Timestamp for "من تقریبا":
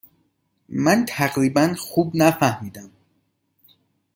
0.69-1.73